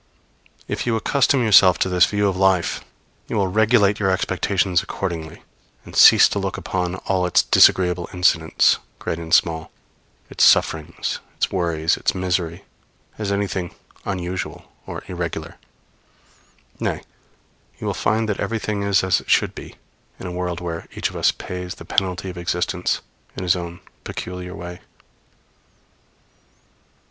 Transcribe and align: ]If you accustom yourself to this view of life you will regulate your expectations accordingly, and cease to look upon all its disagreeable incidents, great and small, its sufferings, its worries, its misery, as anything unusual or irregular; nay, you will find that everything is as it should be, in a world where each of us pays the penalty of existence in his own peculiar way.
]If 0.67 0.87
you 0.87 0.95
accustom 0.95 1.43
yourself 1.43 1.77
to 1.77 1.87
this 1.87 2.07
view 2.07 2.27
of 2.27 2.35
life 2.35 2.83
you 3.27 3.35
will 3.35 3.45
regulate 3.47 3.99
your 3.99 4.09
expectations 4.09 4.81
accordingly, 4.81 5.43
and 5.85 5.95
cease 5.95 6.27
to 6.29 6.39
look 6.39 6.57
upon 6.57 6.95
all 6.95 7.27
its 7.27 7.43
disagreeable 7.43 8.09
incidents, 8.11 8.79
great 8.97 9.19
and 9.19 9.31
small, 9.31 9.69
its 10.27 10.43
sufferings, 10.43 11.19
its 11.35 11.51
worries, 11.51 11.97
its 11.97 12.15
misery, 12.15 12.63
as 13.19 13.31
anything 13.31 13.75
unusual 14.03 14.71
or 14.87 15.03
irregular; 15.05 15.57
nay, 16.79 17.03
you 17.77 17.85
will 17.85 17.93
find 17.93 18.27
that 18.27 18.39
everything 18.39 18.81
is 18.81 19.03
as 19.03 19.21
it 19.21 19.29
should 19.29 19.53
be, 19.53 19.75
in 20.19 20.25
a 20.25 20.31
world 20.31 20.59
where 20.59 20.87
each 20.95 21.11
of 21.11 21.15
us 21.15 21.31
pays 21.31 21.75
the 21.75 21.85
penalty 21.85 22.27
of 22.31 22.39
existence 22.39 23.01
in 23.37 23.43
his 23.43 23.55
own 23.55 23.79
peculiar 24.03 24.55
way. 24.55 24.81